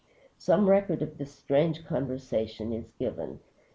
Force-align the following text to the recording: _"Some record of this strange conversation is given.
_"Some 0.39 0.67
record 0.67 1.03
of 1.03 1.19
this 1.19 1.31
strange 1.31 1.85
conversation 1.85 2.73
is 2.73 2.89
given. 2.97 3.39